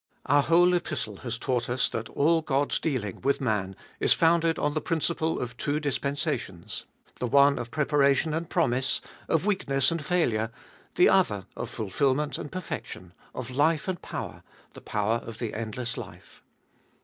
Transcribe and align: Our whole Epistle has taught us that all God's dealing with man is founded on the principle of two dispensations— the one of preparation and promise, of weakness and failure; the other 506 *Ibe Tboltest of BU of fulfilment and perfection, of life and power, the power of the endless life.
Our 0.25 0.41
whole 0.41 0.73
Epistle 0.73 1.17
has 1.17 1.37
taught 1.37 1.69
us 1.69 1.87
that 1.89 2.09
all 2.09 2.41
God's 2.41 2.79
dealing 2.79 3.21
with 3.21 3.39
man 3.39 3.75
is 3.99 4.13
founded 4.13 4.57
on 4.57 4.73
the 4.73 4.81
principle 4.81 5.39
of 5.39 5.55
two 5.57 5.79
dispensations— 5.79 6.85
the 7.19 7.27
one 7.27 7.59
of 7.59 7.69
preparation 7.69 8.33
and 8.33 8.49
promise, 8.49 8.99
of 9.29 9.45
weakness 9.45 9.91
and 9.91 10.03
failure; 10.03 10.49
the 10.95 11.07
other 11.07 11.45
506 11.53 11.53
*Ibe 11.53 11.53
Tboltest 11.53 11.55
of 11.55 11.55
BU 11.55 11.61
of 11.61 11.69
fulfilment 11.69 12.37
and 12.39 12.51
perfection, 12.51 13.13
of 13.35 13.51
life 13.51 13.87
and 13.87 14.01
power, 14.01 14.41
the 14.73 14.81
power 14.81 15.17
of 15.17 15.37
the 15.37 15.53
endless 15.53 15.95
life. 15.95 16.41